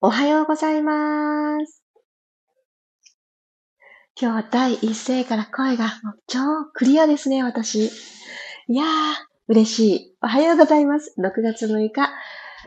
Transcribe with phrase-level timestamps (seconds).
[0.00, 1.82] おはようございます。
[4.20, 5.90] 今日第一声から声が
[6.28, 6.38] 超
[6.72, 7.86] クリアですね、私。
[7.86, 8.86] いやー、
[9.48, 10.16] 嬉しい。
[10.22, 11.16] おはようございます。
[11.18, 12.10] 6月6日、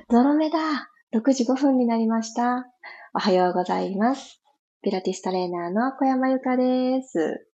[0.10, 0.90] ゾロ目だ。
[1.16, 2.66] 6時5分になりました。
[3.14, 4.42] おはようございます。
[4.82, 7.48] ピラティストレーナーの小山由かです。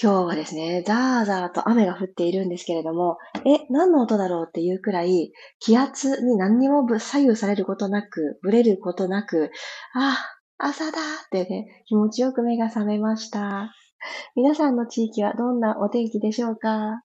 [0.00, 9.50] 今日はですね、ザーザーと雨が降っているんですけれども、え、何の音だろうっていうくらい、気圧に何にも左右されることなく、ブレることなく、
[9.94, 10.18] あ、
[10.58, 13.74] 朝だってね、気持ちよく目が覚めました。
[14.34, 17.02] 皆さんの地域はどんなお天気でしょうか？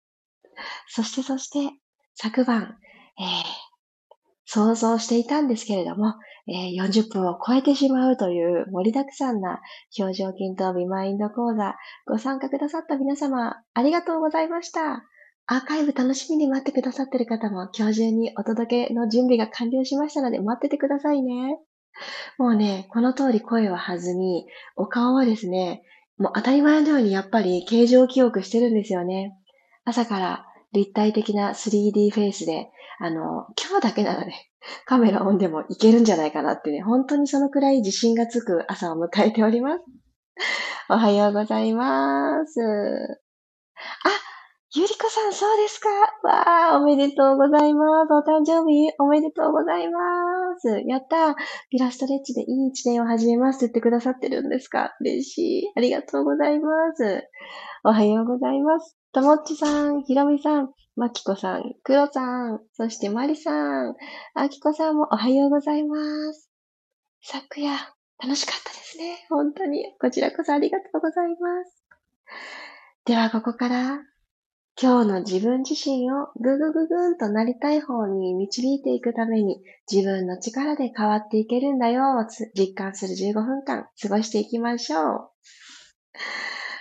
[0.88, 1.76] そしてそして、
[2.16, 2.78] 昨晩、
[3.20, 3.26] えー、
[4.50, 6.16] 想像していたんですけれども、
[6.48, 9.60] えー、40分を超えてしまうという盛りだくさんな
[10.00, 11.76] 表情筋とビマインド講座、
[12.06, 15.04] ご参加くださった皆様、ありがとうございました。
[15.48, 21.60] アーカイブ楽しみに待ってくださっている方も今日中にお届けの準備が完了しましたので待っててくださいね。
[22.38, 24.46] もうね、この通り声は弾み、
[24.78, 25.84] お顔はですね、
[26.18, 29.34] もう当たり前のようにやっぱり形状記憶してるんですよね。
[29.84, 34.50] 朝から立体的な 3D フェイスであの、今日だけならね、
[34.86, 39.84] カメラオンでもいけるんじゃないかなってね、本当にそのくらい自信がつく朝を迎えております。
[40.90, 42.60] おはようございます。
[42.62, 44.28] あ、
[44.76, 45.90] ゆりこさん、そうですか
[46.24, 48.14] わあ、おめでとうございます。
[48.14, 50.00] お誕生日、おめでとうございま
[50.60, 50.82] す。
[50.86, 51.36] やった
[51.70, 55.72] ピラストレッチでいい一年を始めますって言ってくださってるんですか嬉しい。
[55.76, 57.30] ありがとうございます。
[57.84, 58.98] おはようございます。
[59.14, 63.52] ともっちさん、ひろみさん、まきこさん、くろさん、そしてまりさ
[63.84, 63.96] ん、
[64.34, 65.96] あきこさんもおはようございま
[66.34, 66.50] す。
[67.22, 67.72] 昨夜、
[68.18, 69.28] 楽しかったですね。
[69.30, 69.86] 本当に。
[70.00, 71.86] こちらこそありがとうございます。
[73.06, 74.00] では、ここから、
[74.82, 82.26] 今日の自分自身をぐぐぐぐんとなりたい方に導いていくために、自分の力で変わっていけるんだよを
[82.56, 85.30] 実感する15分間過ごしていきましょう。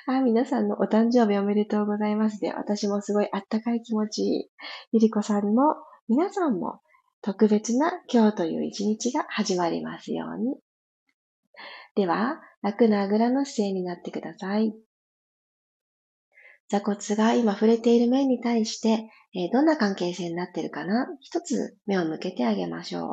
[0.09, 4.49] あ、皆さんのお誕生日おめでとうございますで、私もすごいあったかい気持ち。
[4.93, 5.75] ゆりこさんも、
[6.09, 6.81] 皆さんも
[7.22, 10.56] 特別な今日という一日が始まりますように。
[11.97, 14.72] では、楽なあぐらの姿勢になってください。
[16.69, 21.09] 座骨が今触れている面に対して、え、どんな関係性になっているかな？
[21.21, 23.09] 一つ目を向けてあげましょう。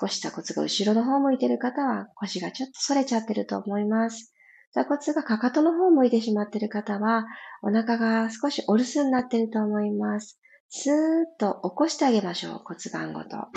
[0.00, 4.34] 少し座骨が後ろの方向いている方は腰がちょっと反れちゃってると思います。
[4.72, 7.24] 座骨がかかとの方を向いてしまっている方は、
[7.62, 10.38] お腹が少しお留守になっていると思います。
[10.68, 10.96] スーッ
[11.38, 13.48] と起こしてあげましょう、骨盤ごと。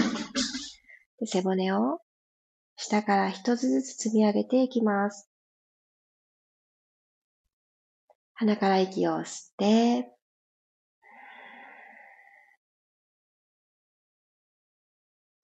[1.25, 1.99] 背骨を
[2.75, 5.29] 下から一つずつ積み上げていきます。
[8.33, 10.11] 鼻から息を吸って、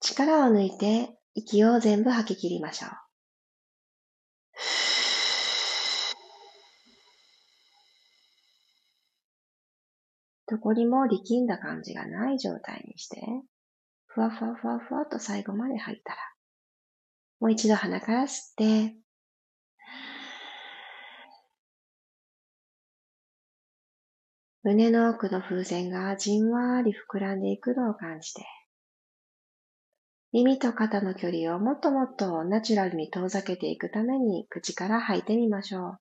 [0.00, 3.07] 力を抜いて息を全部吐き切りましょう。
[10.48, 13.20] どこにも力んだ感じがない状態にして、
[14.06, 16.18] ふわふわふわふわと最後まで吐いたら、
[17.40, 18.96] もう一度鼻から吸って、
[24.62, 28.44] 胸の奥の風船がじんわり膨らんでいくのを感じて、
[30.32, 35.98] 耳と肩の距離をもっともっとナチュラルに遠ざけていくために口から吐いてみましょう。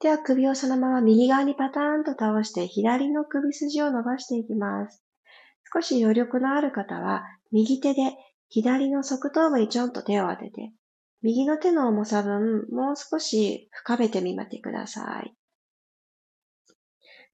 [0.00, 5.02] では首をそのまま右側にパターンと倒して左の首筋を伸ばしていきます。
[5.72, 8.12] 少し余力のある方は右手で
[8.48, 10.72] 左の側頭部にちょんと手を当てて、
[11.22, 15.34] 右の手の重さ分もう少し深めてみまてください。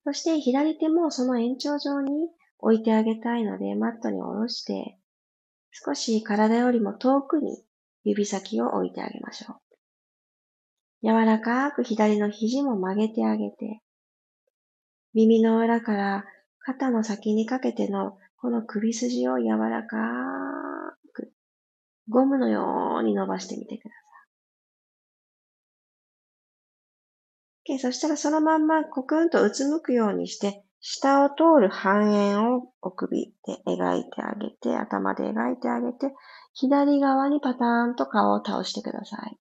[0.05, 4.99] そして左手もその延長上に置いてあげたいのでマットに下ろして、
[5.73, 7.63] 少し体よりも遠くに
[8.05, 9.72] 指先を置いてあげましょう。
[11.03, 13.81] 柔らかく左の肘も曲げてあげて、
[15.15, 16.25] 耳の裏から
[16.61, 19.97] 肩の先にかけてのこの首筋を柔らか
[21.13, 21.33] く
[22.09, 23.97] ゴムのように伸ばしてみてくださ
[27.73, 27.75] い。
[27.75, 36.13] o、そしたらそのまんまコクンとうつむくようにして、下を通る半円をお首で描いてあげて、頭で描いてあげて、
[36.55, 39.39] 左側にパターンと顔を倒してください。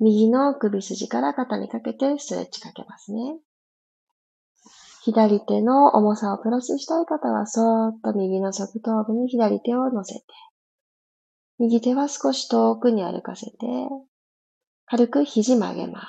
[0.00, 3.38] 右の首筋から肩にかけてストレッチかけますね。
[5.02, 10.24] 左手の重さをプラスしたい方は、そーっと右の側頭部に左手を乗せて、
[11.58, 13.56] 右手は少し遠くに歩かせて、
[14.86, 16.06] 軽く肘曲げます。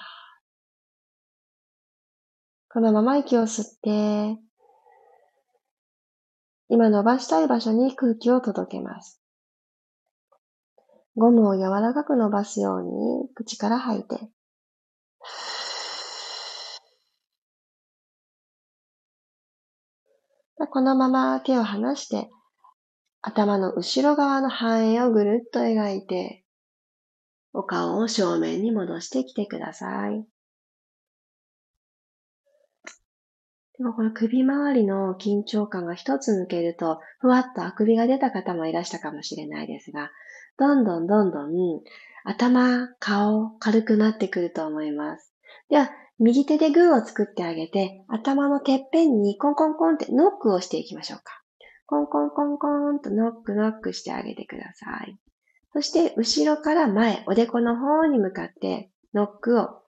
[2.74, 4.42] このまま息を吸って、
[6.70, 9.20] 今伸ばしたい場所に空気を届けます。
[11.16, 14.30] ゴムを柔らかく伸ばすように口から吐いて。
[20.69, 22.30] このまま手を離して
[23.22, 26.46] 頭の後ろ側の半円をぐるっと描いて
[27.52, 30.25] お顔を正面に戻してきてください。
[33.78, 40.12] でもこの首周りの緊張感が一つ抜けると、ふわっとあくびが出た方もいらしたかもしれないですが、
[40.62, 41.52] どんどんどんどん
[42.24, 45.34] 頭、顔、軽くなってくると思います。
[45.69, 51.42] では、右手でグーを作ってあげて、頭のてっぺんにコンコンコンってノックをしていきましょうか。
[51.88, 55.18] コンコンコンコンとノックノックしてあげてください。
[55.74, 59.81] そして後ろから前、おでこの方に向かってノックを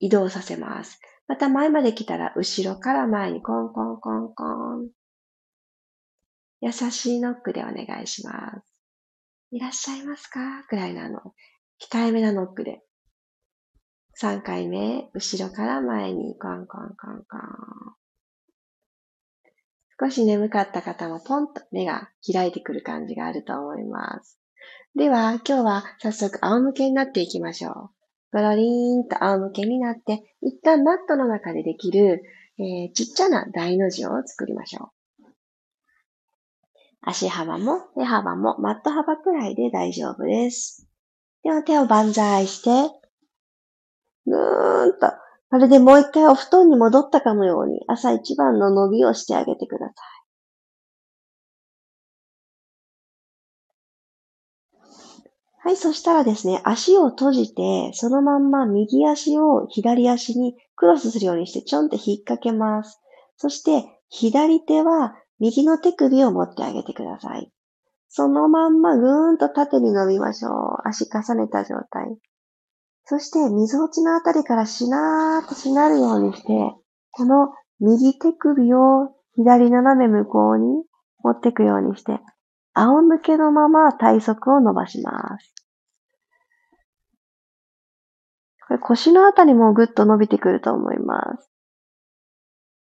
[0.00, 0.98] 移動させます。
[1.28, 4.88] また前まで来たら後ろから前にコンコンコンコン。
[6.60, 8.73] 優しいノックでお願いします。
[9.54, 10.64] いらっしゃいますか？
[10.68, 11.20] くらいなの。
[11.80, 12.80] 控えめなノックで。
[14.20, 17.40] 3回目、後ろから前にコンコンコンコン。
[20.00, 24.40] 少し眠かった方もポンと目が開いてくる感じがあると思います。
[24.96, 27.90] では、今日は早速仰向けになっていきましょう。
[28.32, 32.24] ゴロリーンと仰向けになって、一旦マットの中でできる、
[32.58, 35.03] えー、ちっちゃな大の字を作りましょう。
[37.06, 40.88] 足幅も手幅もマット幅くらいで大丈夫です。
[41.42, 42.70] では手を万歳して、
[44.26, 45.12] ぐーんと、
[45.50, 50.14] まるでもう一回お布団に戻ったかのように朝一番の伸びをしてあげてください。
[55.58, 63.00] はい、そしたらですね、足を閉じて、そのまんま右足を左足にクロスするようにしてちょんって引っ掛けます。
[63.36, 65.14] そして、左手は
[65.44, 67.52] 右の手首を持ってあげてください。
[68.08, 70.88] そのまんまぐーんと縦に伸びましょう。
[70.88, 72.16] 足重ねた状態。
[73.04, 76.48] そして、溝落ちのあたりからしなーっとしなるようにして、
[77.10, 80.82] この右手首を左斜め向こうに
[81.22, 82.20] 持っていくようにして、
[82.72, 85.54] 仰向けのまま体側を伸ばします。
[88.66, 91.53] これ腰のあたりもぐっと伸びてくると思います。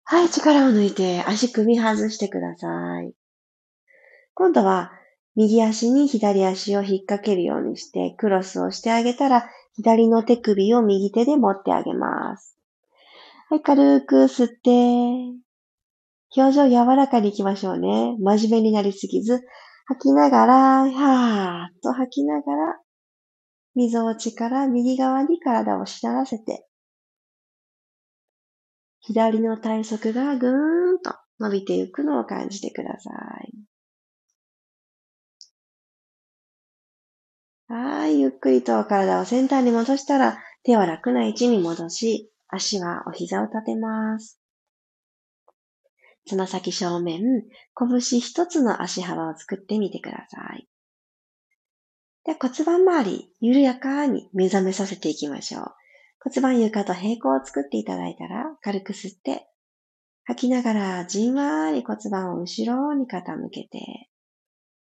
[0.09, 3.11] はい、力を抜いて足首外してください。
[4.35, 4.93] 今度は
[5.35, 12.57] 右足に左足を引っ掛けるようにしてクロスをしてあげたら左の手首を右手で持ってあげます。
[13.49, 14.69] はい、軽く吸って、
[16.37, 18.15] 表情柔らかに行きましょうね。
[18.21, 19.45] 真面目になりすぎず、
[19.87, 20.55] 吐きながら、
[20.89, 22.79] はーっと吐きながら、
[23.75, 26.66] みぞおちから右側に体をしならせて、
[29.07, 33.09] 左の体側がぐーんと伸びていくのを感じてくださ
[33.41, 33.53] い。
[37.69, 44.41] はい、ゆっくりと体をセンターに戻したら、手は楽な位置に戻し、足はお膝を立てます。
[46.25, 47.21] つま先正面、
[47.77, 50.67] 拳一つの足幅を作ってみてください。
[52.25, 55.65] で骨盤周り、緩やかに目覚めさせていきましょう。
[56.19, 59.47] 骨盤床と平行を作っていただいたら、軽く吸って、
[60.25, 64.09] 吐きながらじんわーり骨盤を後ろに傾けて、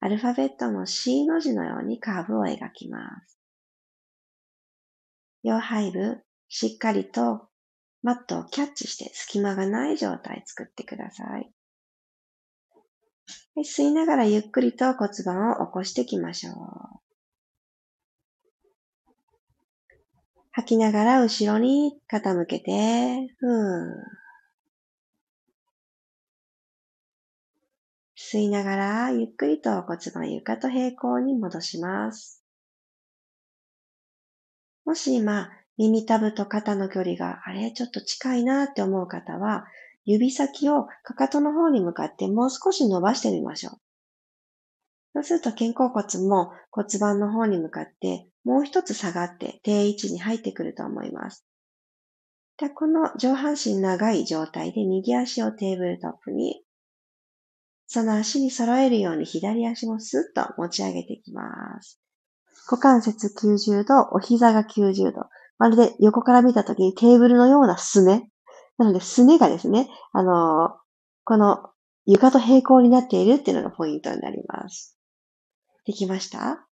[0.00, 3.38] アルファベットの C の字のようにカーブを描きます。
[5.44, 7.48] 両背部、しっかりと
[8.02, 11.52] マットをキャッチして隙間がない状態作ってください。
[13.64, 16.95] 吸いながらゆっくりと骨盤を起こしていきましょう。
[20.56, 24.16] 吐きながら後ろに傾けて、ふー。
[28.16, 32.42] 吸いながらゆっくりと骨盤床と平行に戻します。
[34.86, 39.66] もし今、耳たぶと肩の距離があれちょっと近いなって思う方は、
[40.06, 43.85] 指先をかかとの方に向かってもう少し伸ばしてみましょう。
[45.16, 51.46] そうすると肩甲骨も骨盤の方に向かってもう一つ下がって定位置に入ってくると思います。
[52.58, 56.62] でこの上半身長い状態で右足をテーブルトップに、
[57.86, 61.42] その足に揃えるように左足もスッと持ち上げていきま
[61.80, 61.98] す。
[62.70, 65.22] 股関節90度、お膝が90度。
[65.56, 68.28] まるで横から見たときにテーブルのようなすね。
[68.76, 70.70] なので、すねがですね、あのー、
[71.24, 71.70] この
[72.04, 74.95] 床と平行になっているっていうのがポイントになります。
[75.86, 76.66] できました？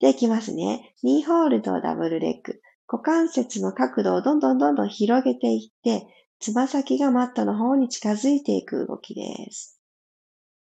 [0.00, 0.94] できますね。
[1.02, 2.60] ニーホールドダブルレッグ。
[2.88, 6.06] 股関節の角度をどんどんどんどん広げていって、
[6.40, 9.80] つま先がマットの方に近づいていく動きです。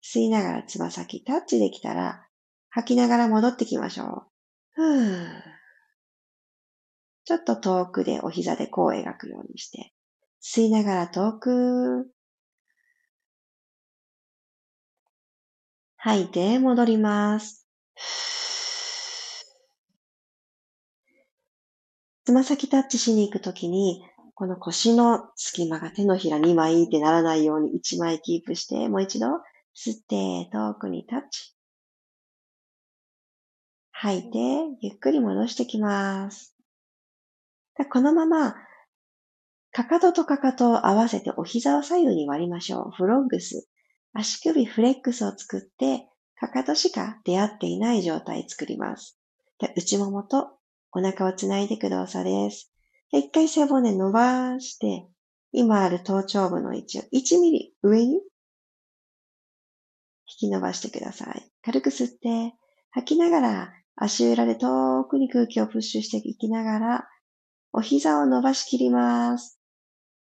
[0.04, 2.26] 吸いながらつま先タッチできたら、
[2.70, 4.24] 吐きながら戻ってきましょう。
[4.72, 5.28] ふー
[7.26, 9.94] ちょっと遠くでお膝でこう描くようにして、
[10.42, 12.10] 吸いながら遠く、
[15.98, 17.67] 吐いて戻ります。
[22.26, 24.04] つま先タッチしに行くときに、
[24.36, 29.28] この腰の隙間が手のひら2枚ってならないように1枚キープして、もう一度
[29.76, 31.56] 吸って遠くにタッチ。
[33.92, 34.38] 吐いて、
[34.82, 36.54] ゆっくり戻してきます。
[37.90, 38.56] このまま、
[39.72, 42.92] かかととかかとを合わせてお膝を左右に割りましょう。
[42.96, 43.68] フロッグス。
[44.14, 49.20] 足首フレックスを作って、かかとしか出会っていない状態作ります。
[49.76, 50.58] 内ももと
[50.92, 52.72] お腹をつないでいく動作です。
[53.12, 55.08] 一回背骨伸ばして、
[55.52, 58.22] 今ある頭頂部の位置を1ミリ上に引
[60.38, 61.52] き伸ばしてください。
[61.64, 62.54] 軽く吸って、
[62.92, 67.08] 吐きながら足裏で遠くに空気をプッシュしていきながら、
[67.72, 69.60] お膝を伸ばしきります。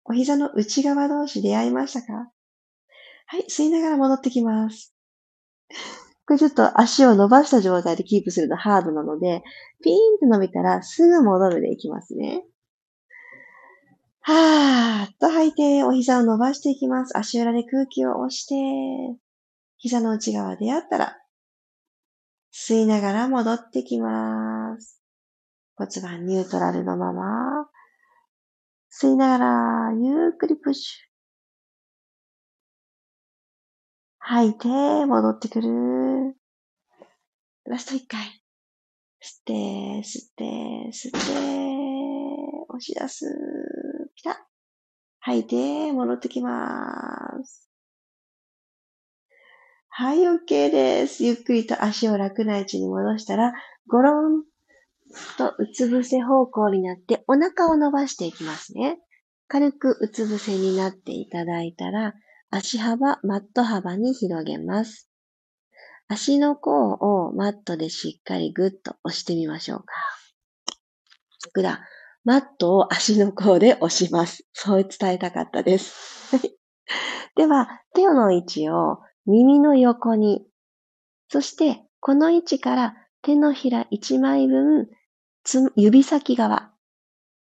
[0.03, 2.31] お膝の内側同士出会いましたか？
[3.27, 4.93] はい、吸いながら戻ってきます。
[6.31, 9.43] これちょっと足を伸ばした状態でキープするのハードなので、
[9.83, 12.45] ピーンと伸びたらすぐ戻るでいきますね。
[14.21, 17.17] はーっと吐いて、お膝を伸ばしていきます。
[17.17, 18.55] 足裏で空気を押して、
[19.75, 21.17] 膝の内側でやったら、
[22.53, 25.01] 吸いながら戻ってきます。
[25.75, 27.67] 骨盤ニュートラルのまま、
[28.89, 31.10] 吸いながら、ゆっくりプッシュ。
[34.33, 34.69] 吐いて、
[35.07, 36.37] 戻ってくる。
[37.65, 38.21] ラスト一回。
[39.21, 39.53] 吸って、
[40.07, 40.45] 吸って、
[40.93, 41.17] 吸って、
[42.69, 43.25] 押し出す。
[44.15, 44.33] ピタッ。
[45.19, 47.69] 吐いて、戻ってきます。
[49.89, 51.25] はい、OK です。
[51.25, 53.51] ゆっくりと足を楽な位置に戻したら、
[53.87, 54.43] ゴロン
[55.37, 58.97] とうつ伏せ方向になってお腹を伸ばしていきますね。
[59.49, 62.13] 軽くうつ伏せになっていただいたら、
[62.53, 65.09] 足幅、マット幅に広げます。
[66.09, 69.85] 足の甲をマットでしっかりグッと押してみましょうか。
[71.45, 71.79] 僕ら、
[72.25, 74.45] マットを足の甲で押します。
[74.51, 75.95] そう伝えたかったです。
[77.37, 80.45] では、手の位置を耳の横に、
[81.29, 84.89] そしてこの位置から手のひら1枚分、
[85.77, 86.73] 指先側、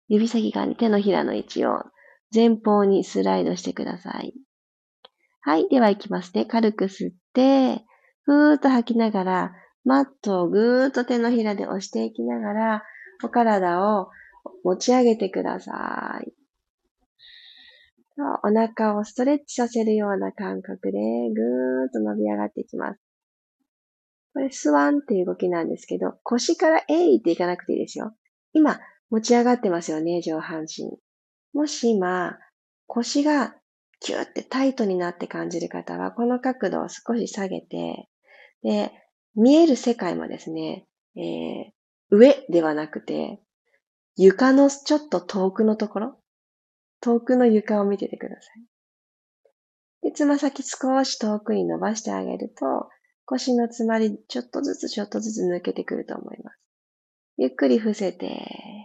[0.07, 1.83] 指先側に手のひらの位置を
[2.33, 4.44] 前方にスライドしてください。
[5.47, 5.69] はい。
[5.69, 6.45] では行きますね。
[6.45, 7.85] 軽く吸って、
[8.23, 9.51] ふーっと吐きながら、
[9.83, 12.83] マットをぐーっと手のひらで押していきながら、
[13.23, 14.09] お体を
[14.63, 16.33] 持ち上げてください。
[18.43, 22.99] お腹をストレッチさせるような感覚で、ぐーっと伸び上がっていきます。
[24.33, 28.15] これ、スワンっていう動きなんですけど、腰からえいっていかなくていいですよ。
[28.53, 28.79] 今、
[29.11, 30.97] 持ち上がってますよね、上半身。
[31.53, 32.39] もし今、
[32.87, 33.55] 腰が
[34.05, 38.07] キューってタイトになって感じる方は、この角度を少し下げて、
[38.61, 38.91] で、
[39.33, 40.85] 見える世界もですね、
[41.17, 41.71] えー、
[42.11, 43.41] 上ではなくて、
[44.15, 46.19] 床のちょっと遠くのところ、
[47.01, 48.47] 遠くの床を見ててくださ
[50.03, 50.09] い。
[50.09, 52.87] で、つま先少し遠くに伸ばしてあげると、
[53.25, 56.59] 腰の詰まりちょっとずつちょっとずつ抜けてくると思います。
[57.37, 58.84] ゆっくり伏せて、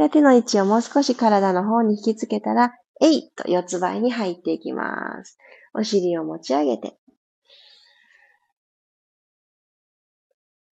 [0.00, 5.36] で手の位置をもう少し体の方に引きつけたら、えいと四つ倍に入っていきます。
[5.74, 6.96] お尻を持ち上げて、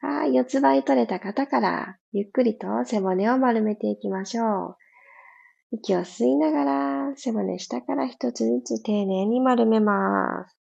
[0.00, 4.76] はい、四つ倍取れた方から、ゆっくりと背骨を丸めていきましょう。
[5.72, 10.56] 息を吸いながら、背骨下から一つずつ丁寧に丸めます。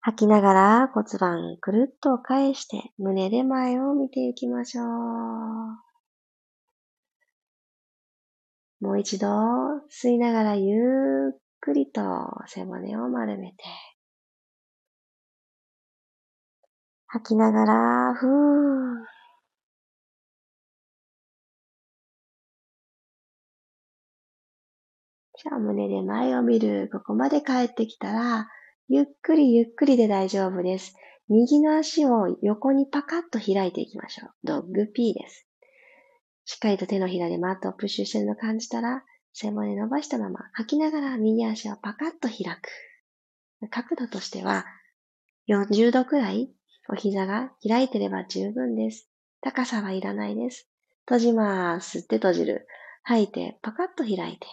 [0.00, 5.91] 吐きながら骨盤くるっと返して胸で前を見ていきましょう。
[8.82, 9.28] もう一度
[9.88, 10.74] 吸いながらゆ
[11.34, 12.02] っくりと
[12.48, 13.56] 背骨を丸めて。
[17.06, 19.06] 吐きながら、ふー。
[25.34, 26.88] じゃあ胸で前を見る。
[26.92, 28.48] ここまで帰ってきたら、
[28.88, 30.96] ゆっくりゆっくりで大丈夫です。
[31.28, 34.30] 右の足を横にパカッと開いていきましょう。
[34.42, 35.46] ドッグ P です。
[36.44, 42.68] しっかりと手のひらでマットをプッシュしてるのを感じたら、背骨伸ばしたまま吐きながら右足をパカッと開く。
[43.70, 44.66] 角度としては
[45.48, 46.50] 40度くらい
[46.88, 49.08] お膝が開いてれば十分です。
[49.40, 50.68] 高さはいらないです。
[51.06, 51.98] 閉じます。
[51.98, 52.66] 吸って閉じる。
[53.02, 54.46] 吐いて、パカッと開いて。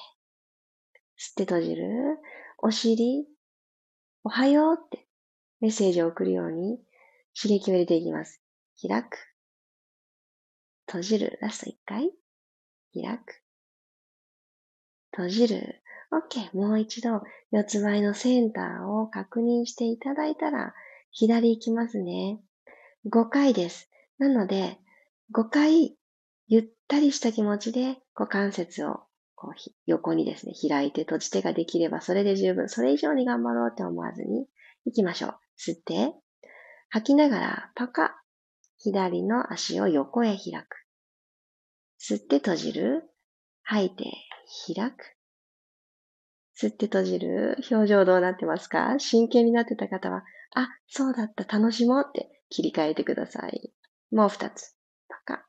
[1.17, 2.17] 吸って閉じる。
[2.57, 3.27] お尻、
[4.23, 5.05] おはようって
[5.61, 6.79] メッセージを送るように
[7.39, 8.41] 刺激を入れていきます。
[8.81, 9.28] 開く。
[10.89, 11.37] 閉じる？
[11.39, 12.11] ラスト一回？
[12.95, 13.43] 開く？
[15.11, 16.57] 閉じる？OK。
[16.57, 20.73] もう一度、四つ倍のセンターを確認していただいたら、
[21.11, 22.39] 左行きますね。
[23.05, 23.91] 5回です。
[24.17, 24.79] なので、
[25.31, 25.95] 5回、
[26.47, 29.01] ゆったりした気持ちで股関節を
[29.35, 29.53] こう
[29.85, 34.47] 横にですね、開いて閉じてができればそれで十分、それ以上に頑張ろうって思わずに
[34.85, 35.39] 行きましょう。
[35.57, 36.13] 吸って、
[36.89, 38.19] 吐きながらパカ
[38.79, 40.85] 左の足を横へ開く。
[42.01, 43.03] 吸って閉じる。
[43.63, 44.05] 吐いて
[44.73, 45.15] 開く。
[46.57, 47.57] 吸って閉じる。
[47.69, 48.97] 表情どうなってますか？
[48.99, 50.23] 真剣になってた方は、
[50.55, 53.73] あ、そうだった、楽しもうって切り替えてください。
[54.11, 54.75] もう二つ。
[55.07, 55.45] パカ。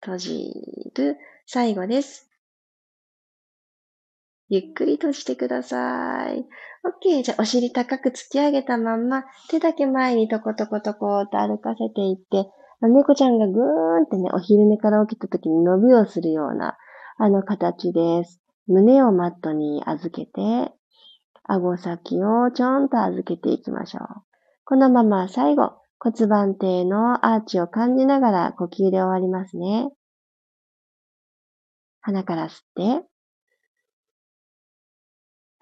[0.00, 0.52] 閉じ
[0.94, 1.16] る。
[1.46, 2.27] 最後です。
[4.48, 6.46] ゆっくり閉じてください。
[7.06, 7.22] OK。
[7.22, 12.50] じゃあ、お尻高く突き上げたまんま、手だけ前にトコトコトコと歩かせていって、
[12.80, 16.76] 猫ちゃんがぐーんってね、お昼寝から起きた時に伸びをするような、
[17.18, 18.40] あの形です。
[18.68, 20.72] 胸をマットに預けて、
[21.44, 24.04] 顎先をちょんと預けていきましょう。
[24.64, 29.90] このまま最後、骨盤底のアーチを感じながら呼吸で終わりますね。
[32.00, 33.08] 鼻から吸って、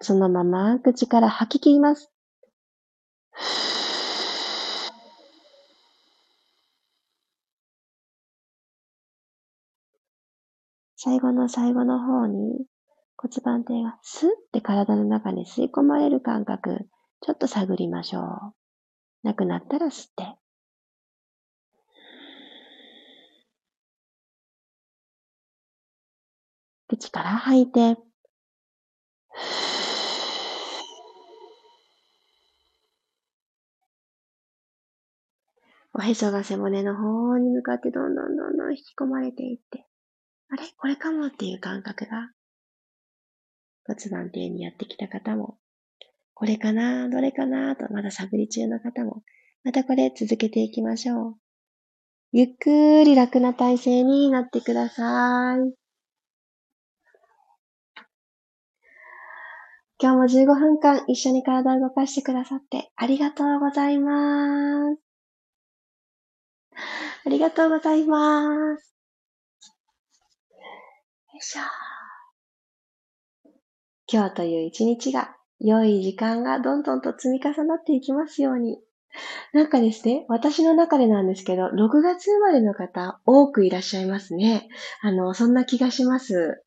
[0.01, 2.11] そのまま口から吐き切ります。
[10.95, 12.65] 最後の最後の方に
[13.17, 16.87] 骨盤底がスッて体の中に吸い込まれる感覚、
[17.21, 18.23] ちょっと探りましょう。
[19.23, 20.35] なくなったら吸って。
[26.87, 27.97] 口から吐いて。
[35.97, 39.87] おへそが背骨の方に向かってどんどんどんどん引き込まれていって、
[40.49, 40.63] あれ？
[40.77, 42.29] これかもっていう感覚が。
[43.83, 45.57] 骨盤底にやってきた方も、
[46.35, 47.09] これかな？
[47.09, 47.75] どれかな？
[47.75, 49.23] とまだ探り中の方も、
[49.63, 51.35] またこれ続けていきましょう。
[52.31, 55.73] ゆっくり楽な体勢になってください。
[59.99, 65.06] 今日も15分間一緒に体を動かしてくださってありがとうございます。
[67.25, 68.95] ありがとうございます。
[71.33, 71.61] よいしょ。
[74.11, 78.79] 今日という一日が良い時間がどんどんと積み重なっていきますように。
[79.53, 84.67] なんかですね、私の中でなんですけど、6月生まれの方多くいらっしゃいますね。
[85.01, 86.63] あの、そんな気がします。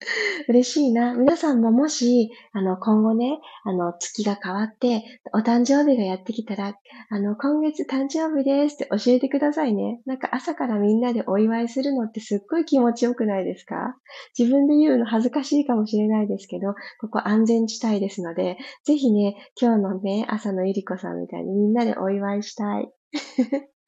[0.48, 1.14] 嬉しいな。
[1.14, 5.02] 皆さんももし、あの、今後ね、あの、月が変わって、
[5.34, 6.74] お誕生日がやってきたら、
[7.10, 10.00] あの、今月誕生日ですって教えてくださいね。
[10.06, 13.94] なんか朝からみんなでお祝いするのってすっごい気持ちよくないですか？
[14.38, 22.90] 自分で言うの恥ずかしいかもしれないですけど、ここ安全地帯ですので、ぜひね、今日のね、朝のゆりこさんみたいにみんなでお祝いしたい。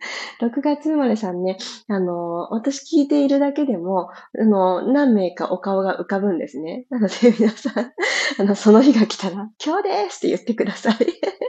[0.41, 1.57] 6月生まれさんね、
[1.89, 6.87] あの、私聞いているだけでも、あの、何名かお顔が浮かぶんですね。
[6.91, 7.93] なので 皆さん、
[8.39, 10.97] あの、その日が来たら、今日ですって言ってください。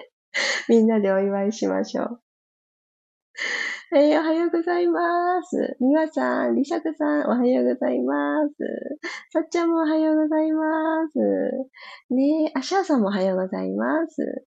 [0.70, 2.20] みんなでお祝いしましょう。
[3.96, 5.78] えー、おはようございます。
[5.80, 8.56] みわさん、りさくさん、おはようございます。
[9.32, 10.64] さっちゃんもおはようございま
[11.08, 11.20] す。
[12.10, 14.46] ねえ、あしゃーさんもおはようございます。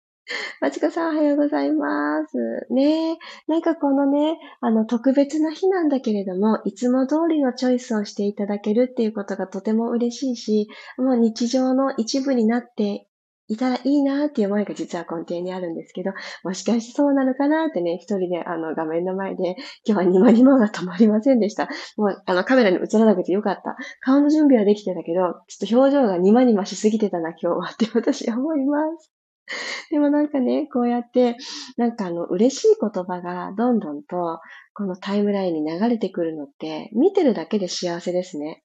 [0.60, 2.66] まちこさんおはようございます。
[2.72, 13.06] ねなんかこのね、あの特別な日なんだけれども、いつも通りのチョイスをしていただけるっていうことがとても嬉しいし、もう日常の一部になって
[13.48, 16.10] いたらいいなっていう思いが実は根底にあるんですけど、
[16.42, 21.68] もしかしてそうなのかなってね、一人であの画面の前で、今日はニマニマが止まりませんでした。
[21.96, 23.76] もうあのカメラに映らなくてよかった。
[24.00, 29.15] 顔の準備はできてたけど、ちょっと表情がニマニマしすぎてたな今日はって私は思います。
[29.90, 31.36] でもなんかね、こうやって、
[31.76, 34.40] なんかあの、嬉しい言葉がどんどんと、
[34.74, 38.62] このタイムラインに流れてくるのって、見てるだけで幸せですね。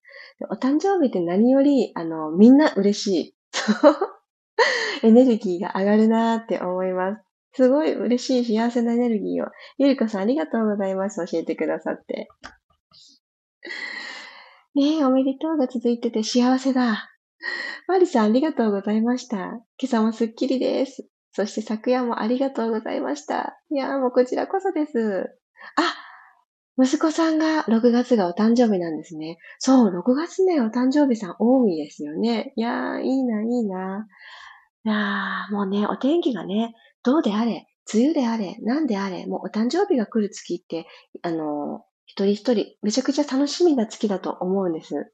[0.50, 3.34] お誕生日って何より、あの、みんな嬉しい。
[5.04, 7.22] エネルギーが上がるなーって思います。
[7.54, 9.48] すごい嬉しい幸せなエネルギーを。
[9.78, 11.24] ゆりこさんありがとうございます。
[11.26, 12.28] 教えてくださって。
[14.74, 17.11] ねえ、おめでとうが続いてて幸せだ。
[17.88, 19.36] マリさん、ありがとうございました。
[19.36, 21.06] 今朝もすっきりです。
[21.32, 23.58] そして昨夜もありがとうございました。
[23.70, 25.30] いやーもうこちらこそです。
[25.76, 25.94] あ、
[26.82, 29.38] 息子さんが6月がお誕生日なんですね。
[29.58, 32.52] そう、6月ね、お誕生日さん多いですよね。
[32.56, 34.06] いやー、いいな、いいな。
[34.84, 40.86] いやー、もうね、お天気がね、どうであれ、梅雨であれ、なんであれ、もうお誕生日が来る月って、
[41.22, 45.12] あの、一人一人、めちゃくちゃ楽しみな月だと思うんです。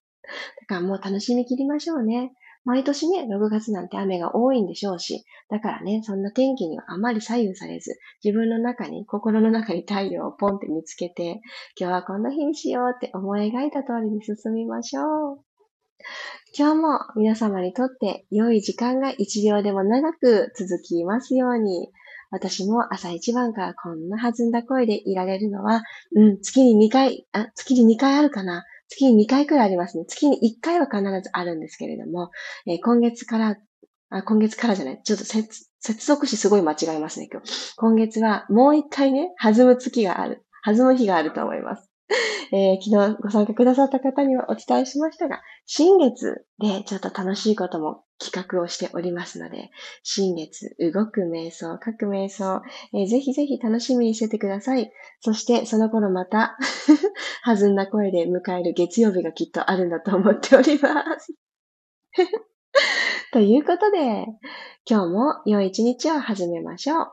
[0.61, 2.33] だからもう楽しみきりましょうね。
[2.65, 11.41] 毎年ね、6月なんて雨が多いんでしょうし、だからね、そんな天気にはあまり左右されず、自分の中に、心の中に太陽をポンって見つけて、
[11.79, 15.41] 今日はこんな日にしようって思い描いた通りに進みましょう。
[16.57, 21.91] 今日も皆様にとって良い時間が一秒でも長く続きますように、
[22.31, 25.83] 私も朝一番からこんな弾んだ声でいられるのは、
[26.15, 28.65] うん、月に2回、あ、月に2回あるかな。
[28.89, 30.05] 月に2回くらいありますね。
[30.07, 32.31] 月に1回は必ずあるんですけれども、
[32.67, 33.57] えー、今月から、
[34.11, 35.01] あ、今月からじゃない。
[35.03, 37.75] ちょっと接続詞すごい間違えますね、今日。
[37.77, 40.45] 今月はもう1回ね、弾む月がある。
[40.65, 41.89] 弾む日があると思います。
[42.53, 49.71] えー、昨日ご参加くださった方にはお伝えしましたが、新月でちょっと楽しいことも企画をしておりますので、
[50.03, 52.63] 新月、動く瞑想、書く瞑想、
[52.95, 54.91] えー、ぜひぜひ楽しみにしててください。
[55.21, 56.57] そしてその頃また
[57.57, 61.33] 弾んだ声で迎える月曜日がきっとあるんだと思っております。
[63.33, 64.27] ということで、
[64.89, 67.13] 今日も良い一日を始めましょう。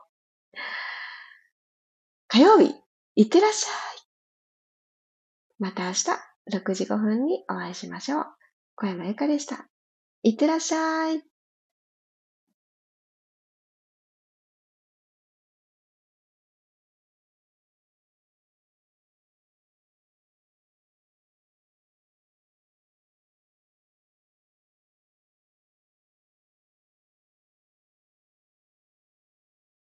[2.27, 2.75] 火曜日、
[3.15, 3.73] いってらっしゃい。
[5.59, 6.03] また明日
[6.51, 8.25] 6時5分にお会いしましょう。
[8.75, 9.67] 小山由かでした。
[10.23, 11.34] いってらっしゃい。